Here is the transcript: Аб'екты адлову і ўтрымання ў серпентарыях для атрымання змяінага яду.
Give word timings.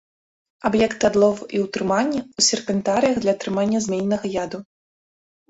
Аб'екты 0.69 1.03
адлову 1.09 1.43
і 1.57 1.61
ўтрымання 1.65 2.21
ў 2.23 2.39
серпентарыях 2.49 3.21
для 3.27 3.31
атрымання 3.39 3.83
змяінага 3.87 4.25
яду. 4.43 4.65